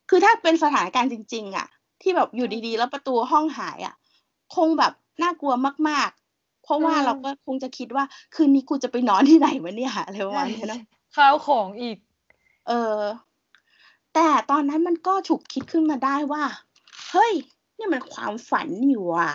[0.10, 1.68] คือถ้าเป็นสถานการณ์จริง ๆ อะ
[2.02, 3.96] ที่แบบอยู่ดีๆ แล้วประตูห้องหายอะ
[4.56, 5.54] คงแบบน่ากลัว
[5.90, 8.04] มาก ๆ เพราะว่าเราก็คงจะคิดว่า
[8.36, 10.80] คืนนี้กูจะไปนอนที่ไหนวะเนี่ยอะไรประมาณเนี้ยเนอะ
[11.16, 11.98] ข้าวของอีก
[12.68, 13.02] เออ
[14.14, 16.44] แต่ตอนนั้นมันก็ฉุกคิดขึ้นมาได้ว่า
[17.12, 17.34] เฮ้ย
[17.78, 19.32] นี่มันความฝันนี่หว่า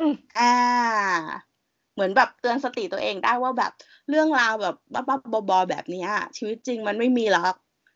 [0.00, 0.54] อืมอ่า
[1.94, 3.72] เหมือนแบบเตือนสติตัวเองได้ว่าแบบ
[4.08, 4.76] เรื่องราวแบบ
[5.08, 7.54] บ้าๆบอๆแบบเนี้ยชีวิตจริงมันไม่มีหรอก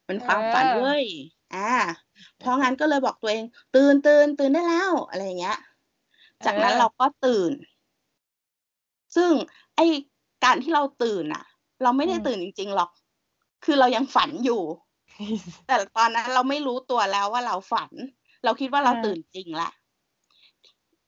[0.08, 1.04] มันความฝันเออเว้ย
[1.52, 1.58] อ่า
[2.36, 5.56] เพราะงั้นก็เลยบอกตัวเอง ตื่นตื่นตื่นได้แล้วอะไรอย่างเงี้ย
[6.44, 7.52] จากนั้นเราก็ตื่น
[9.16, 9.30] ซึ่ง
[9.76, 9.80] ไอ
[10.44, 11.44] การที่เราตื่นอะ
[11.82, 12.90] เราไม่ได้ตื่นจริง ๆ หรอก
[13.64, 14.62] คือเรายังฝันอยู่
[15.66, 17.90] แต่ตอนนั้นเราไม่รู้ตัวแล้วว่าเราฝัน
[18.44, 19.72] เราคิดว่าเราอ่าตื่นจริงแหละ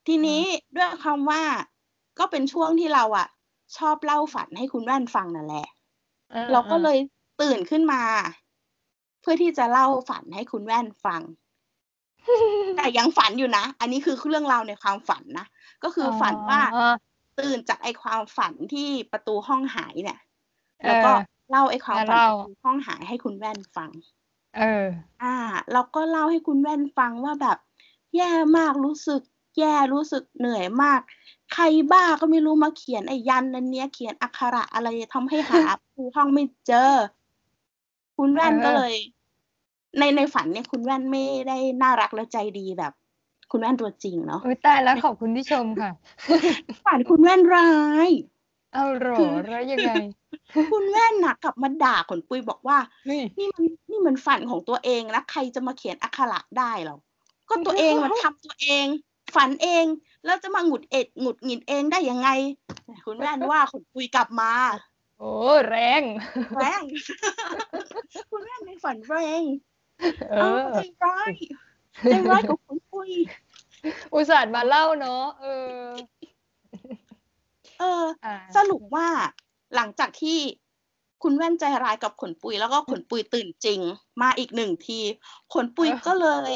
[0.07, 0.43] ทีนี้
[0.77, 1.43] ด้วยคำว่า
[2.19, 3.29] ก็เป็นช่วงที่เราอะ
[3.77, 5.67] ชอบเล่าฝันให้คุณแว่นฟังนั่นแหละ
[6.33, 6.99] อ่าเราก็อ่าเลย
[7.43, 8.03] ตื่นขึ้นมา
[8.48, 11.23] เพื่อที่จะเล่าฝันให้คุณแว่นฟัง
[12.77, 15.47] แต่ยังฝันอยู่นะ อันนี้คือเรื่องราวในความฝันนะ
[15.85, 16.95] ก็คือฝันว่าอ๋อ
[17.41, 20.21] ตื่นจากไอความฝันที่ประตูห้องหายเนี่ย
[20.87, 23.91] แล้วก็เออเล่าไอความฝันมาเล่าประตูห้องหายให้คุณแว่นฟัง
[24.57, 24.87] เออ
[25.23, 25.37] อ่า
[25.73, 27.59] เราก็เล่าให้คุณแว่นฟังว่าแบบ
[28.17, 29.23] แย่มากรู้สึก
[29.59, 31.01] แย่รู้สึกเหนื่อยมาก
[31.53, 36.93] ใครบ้าก็ไม่รู้มาเขียนไอ้ยันอันเนี้ยเขียนอักขระอะไรทำให้หาประตูห้องไม่เจอ
[38.17, 38.95] คุณแว่นเออก็เลย
[39.99, 42.93] ในในฝันเนี่ยคุณแว่นไม่ได้น่ารักและใจดีแบบ
[43.51, 45.93] คุณแว่นตัวจริงเนาะอุ้ยตายแล้วขอบคุณที่ชมค่ะ
[46.85, 47.71] ฝันคุณแว่นร้า
[48.09, 48.11] ย
[48.75, 49.93] เอาเหรอคือแล้วยังไง
[50.73, 56.99] คุณแว่นน่ะกลับมาด่าขนปุยบอกว่าเฮ้ยนี่มันนี่มันฝันของตัวเองนะใครจะมาเขียนอักขระได้หรอ
[57.49, 58.87] ก็ตัวเองมันทำตัวเอง
[59.35, 59.85] ฝันเอง
[60.25, 62.29] แล้วจะมาหงุดเอ็ดหงุดหงิดเองได้ยังไง
[63.07, 64.53] คุณแว่นว่าขนปุยกลับมา
[65.19, 65.33] โอ้
[65.69, 66.03] แรง
[66.57, 66.83] แรง
[68.31, 69.43] คุณแว่นในฝันแรง
[70.31, 71.33] เอเอาอใจร้าย
[72.11, 73.11] ใจร้ายกับขนปุย
[74.15, 75.85] อุตส่าห์มาเล่าเนาะเออ
[77.81, 79.09] เอออ่าสรุปว่า
[79.75, 80.39] หลังจากที่
[81.23, 83.81] คุณแว่นใจร้ายกับขนปุยแล้วก็ขนปุยตื่นจริง
[84.23, 84.99] มาอีกหนึ่งที
[85.55, 86.53] ขนปุยเออก็เลย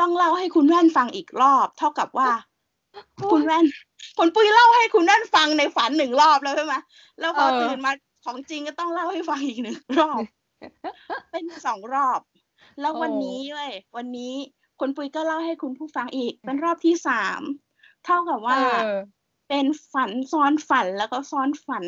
[0.00, 2.30] ต้องเล่าให้คุณแว่นฟังอีกรอบ เท่ากับว่า
[3.32, 3.64] คุณแว่น
[4.18, 6.74] ขนปุยเล่าให้คุณแว่นฟังในฝันหนึ่งรอบแล้วใช่ไหม
[7.20, 7.92] แล้วพอเออตื่นมา
[8.24, 10.22] ของจริงก็ต้องเล่าให้ฟังอีกหนึ่งรอบ
[11.30, 12.20] เป็นสองรอบ
[12.80, 14.34] แล้ววันนี้เว้ยวันนี้
[14.80, 17.40] คุณปุ้ยก็เล่าให้คุณผู้ฟังอีก เป็นรอบที่สาม
[18.04, 18.98] เท่ากับว่าเออ
[19.48, 21.84] เป็นฝันซ้อนฝันแล้วก็ซ้อนฝัน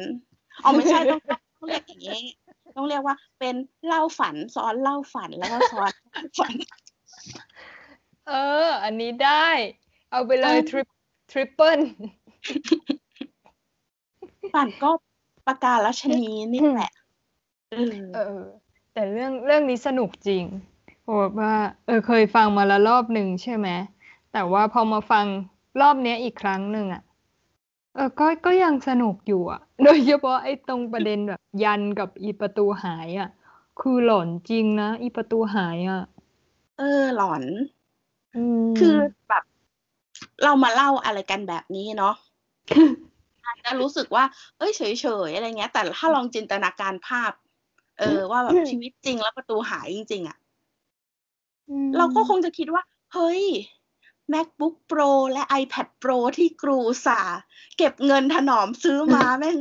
[0.63, 2.23] อ๋อไม่ใช่ต้องต้องเรียกอย่างนี้
[2.77, 3.55] ต้องเรียกว่าเป็น
[3.87, 5.93] เล่าฝันซ้อนเล่าฝันแล้วก็ซ้อน
[6.39, 6.55] ฝัน
[8.29, 8.33] เอ
[8.67, 9.49] อ อันนี้ได้
[10.11, 10.87] เอาไปเลยเออทริป
[11.31, 11.81] ทริปเปิล
[14.55, 14.91] ฝันก็
[15.47, 16.93] ประกาศชนีนี่แหละ
[17.71, 18.45] เออเออ
[18.93, 20.45] แต่เรื่องเรื่องนี้สนุกจริง
[21.05, 21.55] โอ้แบบว่า
[21.87, 23.69] เออเคยฟังมาละรอบหนึ่งใช่ไหม
[24.33, 25.27] แต่ว่าพอมาฟัง
[25.81, 27.03] รอบเนี้ยอีกครั้งหนึ่งอะ
[27.95, 33.29] เออก็ก็ยังสนุกอยู่อะ โดยเฉพาะไอ้ตรงประเด็นแบบยันกับอีประตูหายอะ
[33.81, 36.03] คือหลอนจริงนะอีประตูหายอะ
[36.79, 37.45] เออหลอน
[38.37, 38.97] อืมคือ
[39.29, 39.45] แบบ
[40.45, 42.15] เรามาเล่าอะไรกันแบบนี้เนาะ
[43.47, 44.25] อาจจะรู้สึกว่า
[44.59, 44.83] เอ้ยเฉ
[45.29, 47.33] ยๆอะไรเงี้ย แต่ถ้าลองจินตนาการภาพ
[47.99, 50.42] เออ ว่าแบบชีวิตจริงแล้วประตูหายจริง ๆ อะอืม
[51.97, 52.83] เราก็คงจะคิดว่า
[53.15, 53.43] เฮ้ย
[54.33, 57.39] MacBook Pro และ iPad Pro ที่กรูอุตสาห์
[57.77, 59.59] เก็บเงินถนอมซื้อมาแม่ง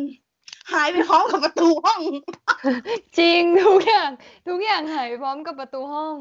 [0.73, 2.01] หายไปพร้อมกับประตูห้อง
[3.19, 4.09] จริงทุกอย่าง
[4.47, 6.15] ทุกอย่างหายไปพร้อมกับประตูห้อง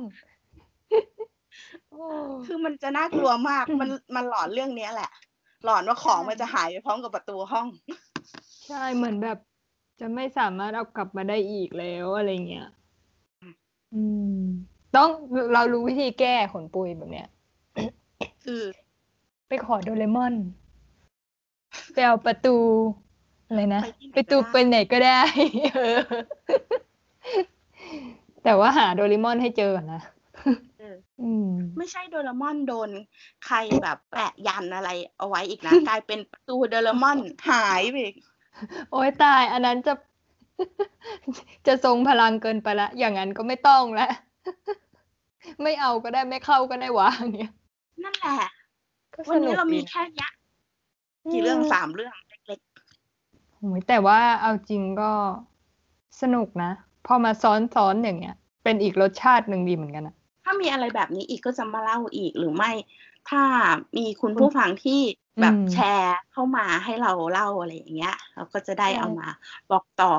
[1.90, 2.04] โอ้
[2.46, 5.10] คือมันจะน่ากลัวมากมันมันหลอนเรื่องเนี้ยแหละ
[5.64, 7.66] หลอนว่าของมันจะหายไปพร้อมกับประตูห้อง
[8.66, 9.38] ใช่เหมือนแบบ
[10.00, 12.68] จะไม่สามารถเอากลับมาได้อีกแล้วอะไรเงี้ย
[13.94, 14.02] อื
[14.40, 14.44] ม
[14.96, 15.09] ต้อง
[15.55, 17.29] เรารู้วิธีแก้ขนปุยแบบเนี้ย
[18.44, 18.62] คือ
[19.48, 20.35] ไปขอโดเรมอน
[21.92, 22.57] ไปเอาประตู
[23.46, 25.20] อะไรนะไปที่ไหนไปตูก็ได้ไปไหนก็ได้
[25.74, 25.98] เออ
[28.44, 30.03] แต่ว่าหาโดเรมอนให้เจอก่อนนะ
[30.79, 32.90] เอออืมไม่ใช่โดเรมอนโดน
[33.46, 37.18] ใครแบบแปะยันอะไรเอาไว้อีกนะ กลายเป็นประตูโดเรมอน
[37.50, 38.14] หายไปอีก
[38.90, 39.94] โอ้ยตาย อันนั้นจะ
[41.66, 44.09] จะทรงพลังเกินไปละ อย่างนั้นก็ไม่ต้องละ
[45.62, 47.52] ไม่เอาก็ได้ไม่เข้าก็ได้วะอย่างเงี้ย
[48.04, 48.38] นั่นแหละ
[49.14, 50.30] ก็สวันนุนี้กเรามีดีนะแค่เนี้ย
[51.32, 52.14] กี่เรื่องสามเรื่อง
[52.46, 52.60] เล็ก
[53.58, 55.10] โอ้ยแต่ว่าเอาจริงก็
[56.20, 56.70] สนุกนะ
[57.06, 62.70] พอมาซ้อนๆอย่างเงี้ย เป็นอีกรสชาติหนึ่งดีเหมือนกันอะๆถ้ามีอะไรแบบนี้อีกก็จะมาเล่าอีกหรือไม่
[63.30, 63.42] ถ้า
[63.96, 65.00] มีคุณผู้ฟังที่
[65.40, 69.28] แบบแชร์เข้ามาให้เราเล่าอะไรอย่างเงี้ย เราก็จะได้เอามา
[69.70, 70.14] บอกต่อ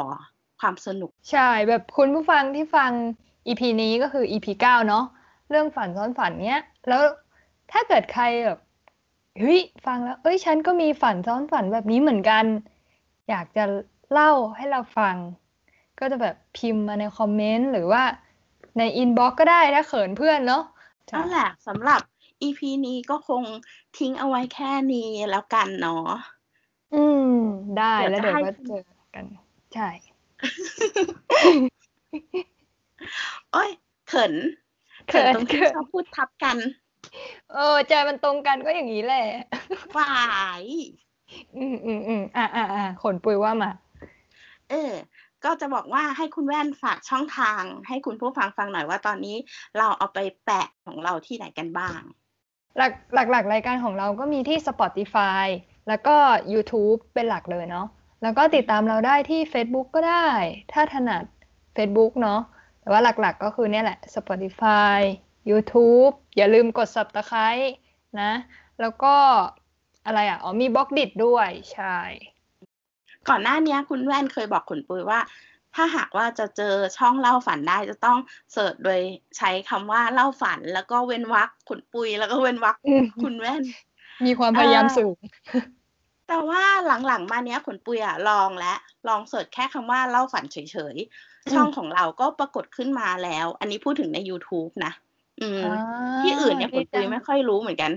[0.59, 2.91] ความสนุก ใช่แบบคุณผู้ฟังที่ฟัง
[3.47, 5.05] EP นี้ก็คือ EP เก้าเนาะ
[5.49, 7.01] เรื่องฝันซ้อนฝันเนี้ย แล้ว
[7.71, 8.59] ถ้าเกิดใครแบบ
[9.39, 12.45] เฮ้ยฟังแล้ว เอ้ยฉันก็มีฝันซ้อนฝันแบบนี้เหมือนกัน
[13.29, 13.63] อยากจะ
[14.11, 15.15] เล่าให้เราฟัง
[15.99, 18.03] ก็จะแบบพิมพ์มาในคอมเมนต์หรือว่า
[18.77, 20.63] ในอินบ็อกก็ได้ถ้าเขินเพื่อนเนาะ
[21.13, 22.01] นั่นแหละสำหรับ
[22.43, 23.43] EP นี้ก็คง
[23.97, 26.07] ทิ้งเอาไว้แค่นี้แล้วกันเนาะ
[26.95, 27.35] อืม
[27.77, 28.81] ได้เดี๋ยวแล้วจะเดี๋ยวให้ก็เจอ
[29.15, 29.25] กัน
[29.73, 29.89] ใช่
[33.51, 33.69] โอ้ย
[34.07, 34.33] เขิน
[35.09, 36.57] เขินตรงที่เขินชอบพูดทับกัน
[37.53, 39.25] เออใจมันตรงกันก็อย่างนี้แหละ
[39.95, 40.15] ฝ่า
[40.59, 40.61] ย
[41.57, 43.71] อืมอืมอืมอ่าอ่าอ่าขนปุยว่ามา
[44.69, 44.93] เออ
[45.43, 49.37] ก็จะบอกว่าให้คุณแว่นฝากช่องทาง ให้คุณผู้ฟังฟังหน่อยว่าตอนนี้
[49.77, 51.99] เราเอาไปแปะของเราที่ไหนกันบ้าง
[52.77, 55.45] หลักหลักหลักรายการของเราก็มีที่ Spotify
[55.87, 56.15] แล้วก็
[56.53, 57.87] YouTube เป็นหลักเลยเนาะ
[58.23, 60.27] แล้วก็ติดตามเราได้ที่ Facebook ก็ได้
[60.73, 61.23] ถ้าถนัด
[61.75, 62.39] Facebook เนาะ
[62.81, 64.99] แต่ว่าหลักๆก็คือเนี่ยแหละ Spotify
[65.49, 67.67] YouTube อย่าลืมกด Subscribe
[68.21, 68.31] นะ
[68.81, 69.15] แล้วก็
[70.05, 71.97] อะไรอะ อ๋อมีบล็อกดิด้วยใช่
[73.29, 75.19] ก่อนหน้านี้คุณแว่นเคยบอกคุณปุ้ยว่า
[75.75, 78.17] ถ้าหากว่าจะเจอช่องเล่าฝันได้จะต้อง
[78.53, 78.99] เสิร์ชโดย
[79.37, 83.61] ใช้คำว่าเล่าฝันแล้วก็เว้นวรรคคุณปุ้ยแล้วก็เว้นวรรคอืมคุณแว่น
[84.25, 85.17] มีความพยายามสูง
[86.33, 86.63] แต่ว่า
[87.07, 88.73] หลังๆ มาเนี้ยขนปุยอะลองและ
[89.07, 90.57] ลอง search แค่คำว่าเล่าฝันเฉ
[90.93, 94.91] ยๆ ช่องของเราก็ปรากฏขึ้นมาแล้ว อันนี้พูดถึงใน YouTube นะ
[95.41, 95.61] อืม
[96.21, 97.91] ที่อื่นเนี่ยขนปุยไม่ค่อยรู้เหมือนกัน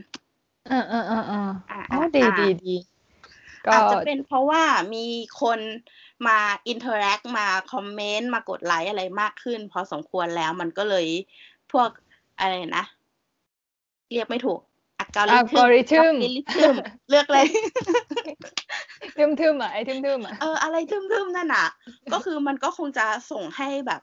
[0.69, 2.77] เออเออเออเอออ่าอ๋ออ่าดีอ่าดีดี
[3.67, 4.63] ก็อาจจะเป็นเพราะว่า
[4.95, 5.07] มี
[5.41, 5.61] คน
[6.27, 6.39] มา
[6.69, 11.07] interact มาคอมเมนต์มากดไลค์อะไรมากขึ้น พอสมควรแล้วมันก็เลย
[11.73, 11.89] พวก
[12.41, 12.85] อะไรนะ
[14.13, 14.74] เรียกไม่ถูกอัล
[15.17, 16.15] กอริอัลกอริทึม
[16.57, 16.75] ทึม
[17.11, 17.47] เลือกเลย
[19.17, 21.67] ทึมทึมๆอะไอ้ทึมทึมๆอะเอออะไรทึมๆนั่นน่ะ
[22.13, 24.03] ก็คือมันก็คงจะส่งให้แบบ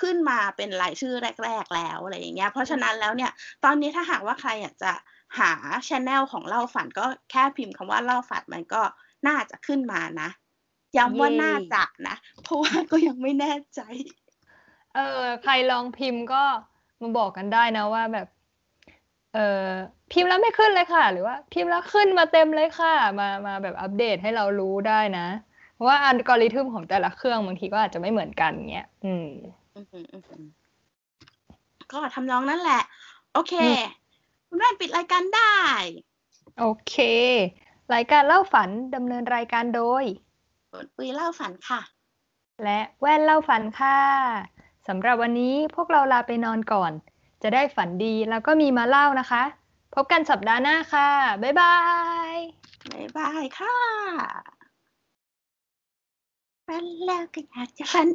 [0.00, 3.30] ขึ้นมาเป็นรายชื่อแรก ๆ แล้วอะไรอย่างเงี้ย เพราะฉะนั้นแล้วเนี่ย
[3.64, 4.92] ตอนนี้ถ้าหากว่าใครอยากจะ
[5.38, 5.52] หา
[5.88, 8.82] ชแนลของเล่าฝันก็แค่พิมพ์คำว่าเล่าฝันมันก็
[9.26, 10.28] น่าจะขึ้นมานะ
[10.96, 13.80] ย้ำว่าเย่น่าจะนะ เพราะว่าก็ยังไม่แน่ใจ
[14.94, 16.42] เออ ใครลองพิมพ์ก็
[17.00, 18.28] มาบอกกันได้นะว่าแบบ
[19.34, 19.70] เออ
[20.12, 25.26] พิมพ์แล้วไม่ขึ้นเลยค่ะ หรือว่าพิมพ์แล้วขึ้นมาเต็มเลยค่ะ มามาแบบอัปเดตให้เรารู้ได้นะ
[25.74, 29.28] เพราะว่าอัลกอริทึมของแต่ละเครื่องบางทีก็อาจจะไม่เหมือนกันเงี้ยอืม
[29.76, 30.42] อือหืออือหือ
[31.92, 32.82] ก็ทำนองนั้นแหละ
[33.34, 33.82] โอเคอืม
[34.48, 35.56] คุณแว่นปิดรายการได้
[36.58, 36.94] โอเค
[37.94, 40.04] รายการเล่าฝันดำเนินรายการโดย
[40.72, 41.80] ฝนปุยเล่าฝันค่ะ
[42.64, 43.98] และแว่นเล่าฝันค่ะ
[44.88, 46.92] สำหรับวันนี้พวกเราลาไปนอนก่อน
[47.42, 49.42] จะได้ฝันดีแล้วก็มีมาเล่านะคะ
[49.94, 51.08] พบกันสัปดาห์หน้าค่ะ
[51.42, 51.76] บ๊ายบา
[52.34, 52.36] ย
[52.90, 53.76] บ๊ายบายค่ะ
[56.66, 58.08] ฝันแล้วก็อยากจะฝัน